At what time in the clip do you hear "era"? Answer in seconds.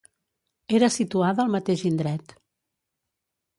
0.77-0.89